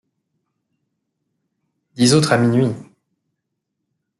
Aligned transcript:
Dix 1.93 2.13
autres 2.15 2.31
à 2.33 2.37
minuit! 2.39 2.73